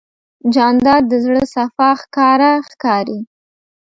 [0.53, 3.19] جانداد د زړه صفا ښکاره ښکاري.